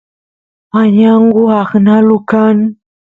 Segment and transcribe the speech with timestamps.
[0.81, 2.57] añangu aqnalu kan